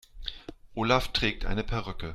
[0.73, 2.09] Olaf trägt eine Perücke.